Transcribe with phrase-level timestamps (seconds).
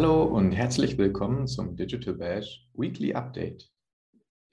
[0.00, 3.68] Hallo und herzlich willkommen zum Digital Bash Weekly Update.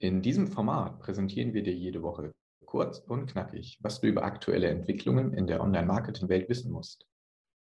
[0.00, 2.32] In diesem Format präsentieren wir dir jede Woche
[2.64, 7.06] kurz und knackig, was du über aktuelle Entwicklungen in der Online-Marketing-Welt wissen musst.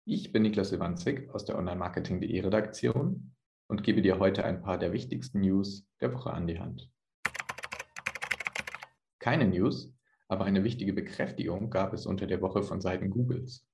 [0.07, 3.35] Ich bin Niklas Iwanzig aus der Online-Marketing.de Redaktion
[3.67, 6.91] und gebe dir heute ein paar der wichtigsten News der Woche an die Hand.
[9.19, 9.93] Keine News,
[10.27, 13.69] aber eine wichtige Bekräftigung gab es unter der Woche von Seiten Googles.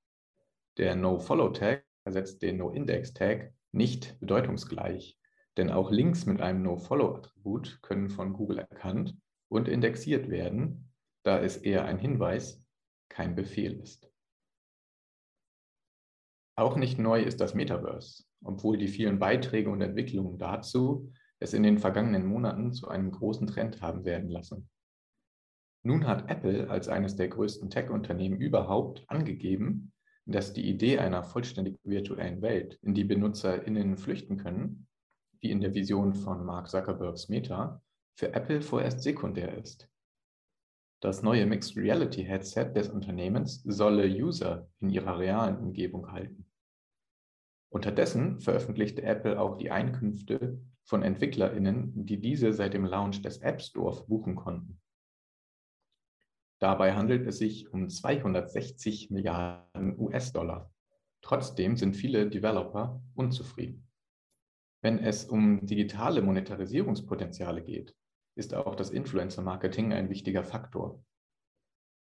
[0.78, 5.18] Der No-Follow-Tag ersetzt den No-Index-Tag nicht bedeutungsgleich,
[5.56, 9.16] denn auch Links mit einem No-Follow-Attribut können von Google erkannt
[9.48, 10.92] und indexiert werden,
[11.24, 12.64] da es eher ein Hinweis,
[13.08, 14.10] kein Befehl ist.
[16.56, 21.64] Auch nicht neu ist das Metaverse, obwohl die vielen Beiträge und Entwicklungen dazu es in
[21.64, 24.68] den vergangenen Monaten zu einem großen Trend haben werden lassen.
[25.82, 29.92] Nun hat Apple als eines der größten Tech-Unternehmen überhaupt angegeben,
[30.26, 34.86] dass die Idee einer vollständig virtuellen Welt, in die BenutzerInnen flüchten können,
[35.40, 37.82] wie in der Vision von Mark Zuckerbergs Meta,
[38.16, 39.88] für Apple vorerst sekundär ist.
[41.00, 46.46] Das neue Mixed Reality Headset des Unternehmens solle User in ihrer realen Umgebung halten.
[47.68, 53.60] Unterdessen veröffentlichte Apple auch die Einkünfte von EntwicklerInnen, die diese seit dem Launch des App
[53.60, 54.80] Store buchen konnten.
[56.60, 60.72] Dabei handelt es sich um 260 Milliarden US-Dollar.
[61.20, 63.88] Trotzdem sind viele Developer unzufrieden.
[64.82, 67.94] Wenn es um digitale Monetarisierungspotenziale geht,
[68.36, 71.02] ist auch das Influencer-Marketing ein wichtiger Faktor.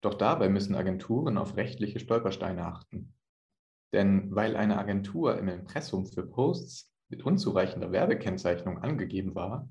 [0.02, 3.14] Doch dabei müssen Agenturen auf rechtliche Stolpersteine achten.
[3.94, 9.70] Denn weil eine Agentur im Impressum für Posts mit unzureichender Werbekennzeichnung angegeben war,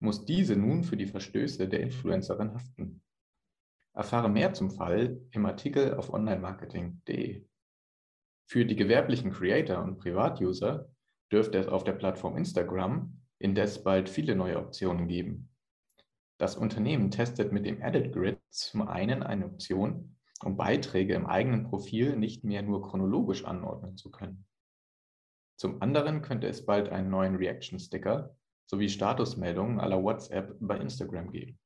[0.00, 3.02] muss diese nun für die Verstöße der Influencerin haften.
[3.92, 7.44] Erfahre mehr zum Fall im Artikel auf onlinemarketing.de.
[8.46, 10.88] Für die gewerblichen Creator und Privatuser
[11.32, 15.50] dürfte es auf der Plattform Instagram indes bald viele neue Optionen geben.
[16.38, 21.64] Das Unternehmen testet mit dem Edit Grid zum einen eine Option, um Beiträge im eigenen
[21.64, 24.46] Profil nicht mehr nur chronologisch anordnen zu können.
[25.56, 28.34] Zum anderen könnte es bald einen neuen Reaction-Sticker
[28.66, 31.58] sowie Statusmeldungen aller WhatsApp bei Instagram geben.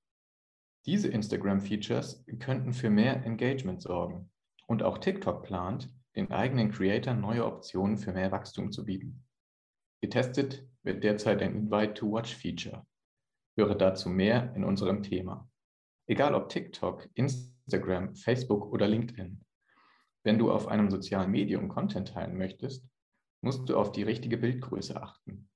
[0.86, 4.30] Diese Instagram-Features könnten für mehr Engagement sorgen.
[4.66, 9.24] Und auch TikTok plant, den eigenen Creator neue Optionen für mehr Wachstum zu bieten.
[10.00, 12.86] Getestet wird derzeit ein Invite-to-Watch-Feature.
[13.56, 15.48] Höre dazu mehr in unserem Thema.
[16.06, 19.42] Egal ob TikTok, Instagram, Facebook oder LinkedIn.
[20.22, 22.86] Wenn du auf einem sozialen Medium Content teilen möchtest,
[23.40, 25.48] musst du auf die richtige Bildgröße achten.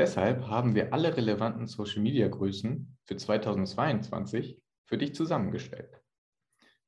[0.00, 6.02] Deshalb haben wir alle relevanten Social-Media-Größen für 2022 für dich zusammengestellt.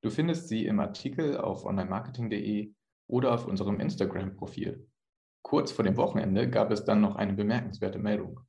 [0.00, 2.72] Du findest sie im Artikel auf onlinemarketing.de
[3.08, 4.88] oder auf unserem Instagram-Profil.
[5.42, 8.40] Kurz vor dem Wochenende gab es dann noch eine bemerkenswerte Meldung.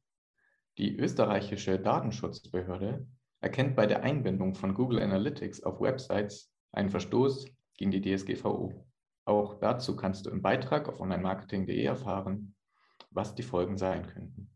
[0.77, 3.05] Die österreichische Datenschutzbehörde
[3.41, 8.71] erkennt bei der Einbindung von Google Analytics auf Websites einen Verstoß gegen die DSGVO.
[9.25, 12.55] Auch dazu kannst du im Beitrag auf onlinemarketing.de erfahren,
[13.11, 14.52] was die Folgen sein könnten.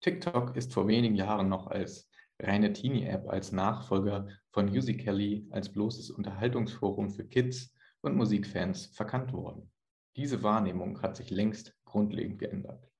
[0.00, 6.10] TikTok ist vor wenigen Jahren noch als reine Teenie-App, als Nachfolger von Musical.ly, als bloßes
[6.10, 9.70] Unterhaltungsforum für Kids und Musikfans verkannt worden.
[10.16, 12.90] Diese Wahrnehmung hat sich längst grundlegend geändert.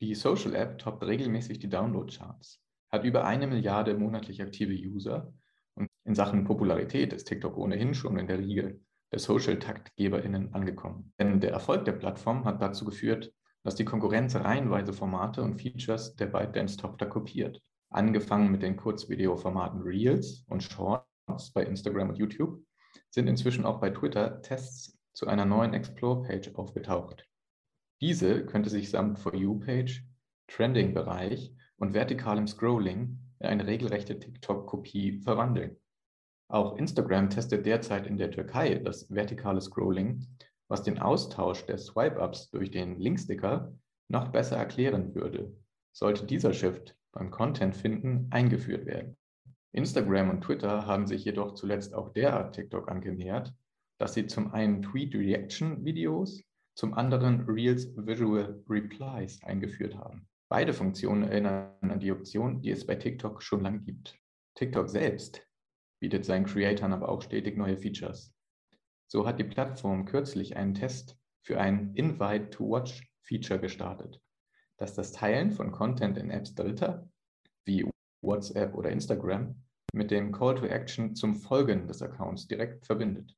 [0.00, 2.60] Die Social App toppt regelmäßig die Download-Charts,
[2.90, 5.32] hat über eine Milliarde monatlich aktive User
[5.74, 8.80] und in Sachen Popularität ist TikTok ohnehin schon in der Riege
[9.12, 11.12] der Social-TaktgeberInnen angekommen.
[11.20, 13.32] Denn der Erfolg der Plattform hat dazu geführt,
[13.64, 17.60] dass die Konkurrenz reihenweise Formate und Features der ByteDance-Tochter kopiert.
[17.90, 22.62] Angefangen mit den Kurzvideoformaten Reels und Shorts bei Instagram und YouTube
[23.10, 27.28] sind inzwischen auch bei Twitter Tests zu einer neuen Explore-Page aufgetaucht.
[28.00, 30.04] Diese könnte sich samt For You-Page,
[30.48, 35.76] Trending-Bereich und vertikalem Scrolling in eine regelrechte TikTok-Kopie verwandeln.
[36.48, 40.26] Auch Instagram testet derzeit in der Türkei das vertikale Scrolling,
[40.72, 43.74] was den Austausch der Swipe-Ups durch den Linksticker
[44.08, 45.54] noch besser erklären würde,
[45.94, 49.18] sollte dieser Shift beim Content finden eingeführt werden.
[49.72, 53.52] Instagram und Twitter haben sich jedoch zuletzt auch derart TikTok angenähert,
[53.98, 56.42] dass sie zum einen Tweet-Reaction-Videos,
[56.74, 60.26] zum anderen Reels Visual Replies eingeführt haben.
[60.48, 64.16] Beide Funktionen erinnern an die Option, die es bei TikTok schon lange gibt.
[64.54, 65.46] TikTok selbst
[66.00, 68.31] bietet seinen Creatoren aber auch stetig neue Features.
[69.12, 74.22] So hat die Plattform kürzlich einen Test für ein Invite-to-Watch-Feature gestartet,
[74.78, 77.10] das das Teilen von Content in Apps Dritter,
[77.66, 77.86] wie
[78.22, 79.62] WhatsApp oder Instagram,
[79.92, 83.36] mit dem Call to Action zum Folgen des Accounts direkt verbindet.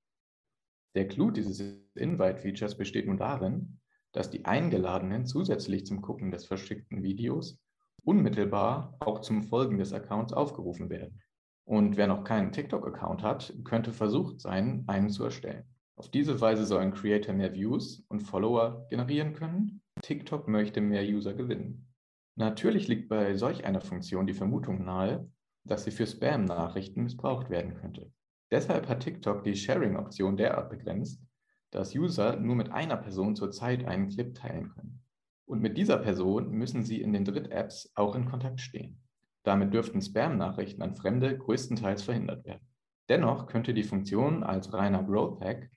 [0.94, 1.59] Der Clou dieses
[1.97, 3.81] Invite-Features besteht nun darin,
[4.12, 7.59] dass die Eingeladenen zusätzlich zum Gucken des verschickten Videos
[8.05, 11.20] unmittelbar auch zum Folgen des Accounts aufgerufen werden.
[11.65, 15.65] Und wer noch keinen TikTok-Account hat, könnte versucht sein, einen zu erstellen.
[15.97, 19.81] Auf diese Weise sollen Creator mehr Views und Follower generieren können.
[20.03, 21.89] TikTok möchte mehr User gewinnen.
[22.37, 25.31] Natürlich liegt bei solch einer Funktion die Vermutung nahe,
[25.65, 28.13] dass sie für Spam-Nachrichten missbraucht werden könnte.
[28.51, 31.23] Deshalb hat TikTok die Sharing-Option derart begrenzt,
[31.71, 35.03] dass User nur mit einer Person zur Zeit einen Clip teilen können.
[35.47, 39.04] Und mit dieser Person müssen sie in den Dritt-Apps auch in Kontakt stehen.
[39.44, 42.67] Damit dürften Spam-Nachrichten an Fremde größtenteils verhindert werden.
[43.08, 45.70] Dennoch könnte die Funktion als reiner Growth Hack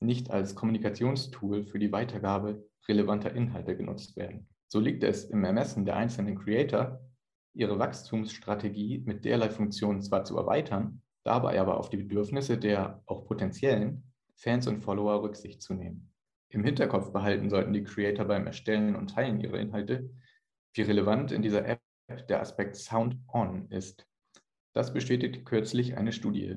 [0.00, 4.46] nicht als Kommunikationstool für die Weitergabe relevanter Inhalte genutzt werden.
[4.68, 7.00] So liegt es im Ermessen der einzelnen Creator,
[7.54, 13.24] ihre Wachstumsstrategie mit derlei Funktionen zwar zu erweitern, dabei aber auf die Bedürfnisse der auch
[13.24, 16.12] potenziellen Fans und Follower Rücksicht zu nehmen.
[16.50, 20.10] Im Hinterkopf behalten sollten die Creator beim Erstellen und Teilen ihrer Inhalte,
[20.74, 24.06] wie relevant in dieser App der Aspekt Sound On ist.
[24.72, 26.56] Das bestätigt kürzlich eine Studie.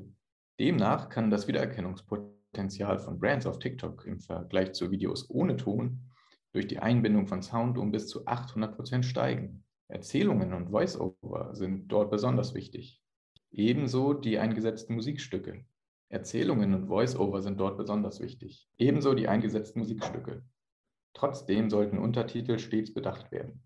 [0.58, 6.00] Demnach kann das Wiedererkennungspotenzial von Brands auf TikTok im Vergleich zu Videos ohne Ton
[6.52, 9.64] durch die Einbindung von Sound um bis zu 800 Prozent steigen.
[9.88, 13.00] Erzählungen und Voice-Over sind dort besonders wichtig.
[13.50, 15.64] Ebenso die eingesetzten Musikstücke.
[16.10, 18.68] Erzählungen und Voice-Over sind dort besonders wichtig.
[18.78, 20.42] Ebenso die eingesetzten Musikstücke.
[21.14, 23.62] Trotzdem sollten Untertitel stets bedacht werden.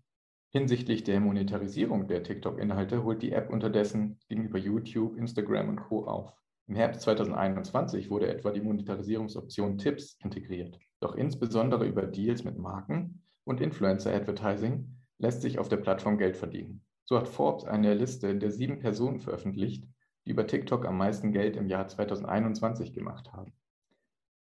[0.55, 6.05] Hinsichtlich der Monetarisierung der TikTok-Inhalte holt die App unterdessen gegenüber YouTube, Instagram und Co.
[6.05, 6.31] auf.
[6.67, 10.77] Im Herbst 2021 wurde etwa die Monetarisierungsoption Tipps integriert.
[10.99, 16.85] Doch insbesondere über Deals mit Marken und Influencer-Advertising lässt sich auf der Plattform Geld verdienen.
[17.05, 19.87] So hat Forbes eine Liste der sieben Personen veröffentlicht,
[20.23, 23.53] die über TikTok am meisten Geld im Jahr 2021 gemacht haben.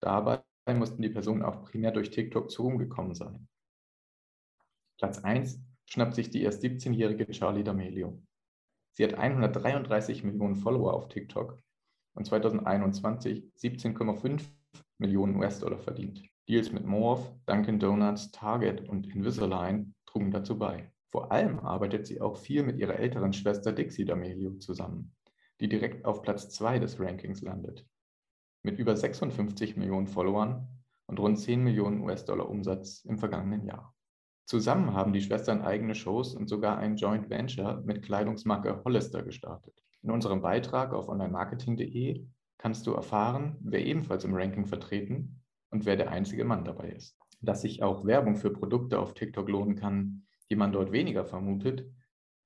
[0.00, 3.48] Dabei mussten die Personen auch primär durch TikTok zu Ruhm gekommen sein.
[4.96, 5.60] Platz 1
[5.92, 8.16] schnappt sich die erst 17-jährige Charlie D'Amelio.
[8.92, 11.60] Sie hat 133 Millionen Follower auf TikTok
[12.14, 14.42] und 2021 17,5
[14.98, 16.22] Millionen US-Dollar verdient.
[16.48, 20.92] Deals mit Morph, Dunkin' Donuts, Target und Invisalign trugen dazu bei.
[21.08, 25.16] Vor allem arbeitet sie auch viel mit ihrer älteren Schwester Dixie D'Amelio zusammen,
[25.60, 27.84] die direkt auf Platz 2 des Rankings landet.
[28.62, 30.68] Mit über 56 Millionen Followern
[31.06, 33.94] und rund 10 Millionen US-Dollar Umsatz im vergangenen Jahr.
[34.50, 39.80] Zusammen haben die Schwestern eigene Shows und sogar ein Joint Venture mit Kleidungsmarke Hollister gestartet.
[40.02, 42.26] In unserem Beitrag auf onlinemarketing.de
[42.58, 47.16] kannst du erfahren, wer ebenfalls im Ranking vertreten und wer der einzige Mann dabei ist.
[47.40, 51.88] Dass sich auch Werbung für Produkte auf TikTok lohnen kann, die man dort weniger vermutet,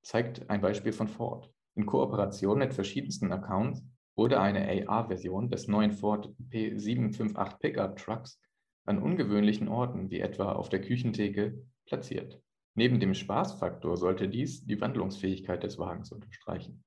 [0.02, 1.50] zeigt ein Beispiel von Ford.
[1.74, 3.82] In Kooperation mit verschiedensten Accounts
[4.14, 8.38] wurde eine AR-Version des neuen Ford P758 Pickup Trucks
[8.84, 12.40] an ungewöhnlichen Orten wie etwa auf der Küchentheke platziert.
[12.74, 16.84] Neben dem Spaßfaktor sollte dies die Wandlungsfähigkeit des Wagens unterstreichen.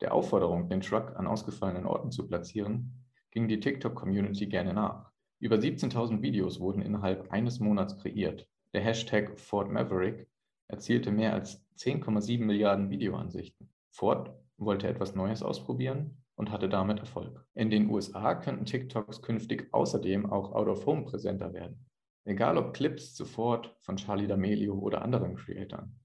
[0.00, 5.12] Der Aufforderung, den Truck an ausgefallenen Orten zu platzieren, ging die TikTok-Community gerne nach.
[5.38, 8.48] Über 17.000 Videos wurden innerhalb eines Monats kreiert.
[8.72, 10.28] Der Hashtag Ford Maverick
[10.68, 13.70] erzielte mehr als 10,7 Milliarden Videoansichten.
[13.90, 17.44] Ford wollte etwas Neues ausprobieren und hatte damit Erfolg.
[17.54, 21.86] In den USA könnten TikToks künftig außerdem auch Out-of-Home präsenter werden.
[22.26, 26.00] Egal ob Clips sofort von Charlie D'Amelio oder anderen Creatoren.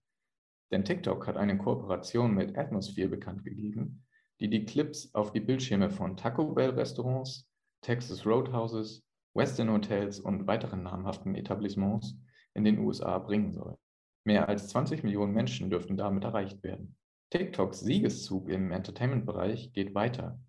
[0.71, 4.05] Denn TikTok hat eine Kooperation mit Atmosphere bekannt gegeben,
[4.39, 7.49] die die Clips auf die Bildschirme von Taco Bell Restaurants,
[7.81, 12.15] Texas Roadhouses, Western Hotels und weiteren namhaften Etablissements
[12.53, 13.75] in den USA bringen soll.
[14.23, 16.97] Mehr als 20 Millionen Menschen dürften damit erreicht werden.
[17.31, 20.39] TikToks Siegeszug im Entertainment-Bereich geht weiter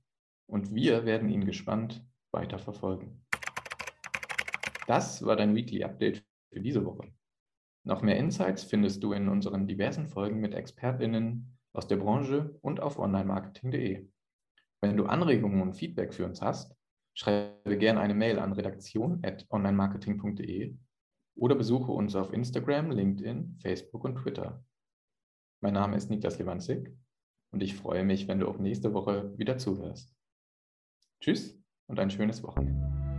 [0.46, 3.24] und wir werden ihn gespannt weiter verfolgen.
[4.92, 6.22] Das war dein Weekly Update
[6.52, 7.11] für diese Woche.
[7.82, 12.80] Noch mehr Insights findest du in unseren diversen Folgen mit ExpertInnen aus der Branche und
[12.80, 14.06] auf onlinemarketing.de.
[14.82, 16.76] Wenn du Anregungen und Feedback für uns hast,
[17.14, 20.76] schreibe gerne eine Mail an redaktion.onlinemarketing.de
[21.37, 24.62] oder besuche uns auf Instagram, LinkedIn, Facebook und Twitter.
[25.62, 26.94] Mein Name ist Niklas Lewandzig
[27.50, 30.14] und ich freue mich, wenn du auch nächste Woche wieder zuhörst.
[31.22, 33.12] Tschüss und ein schönes Wochenende.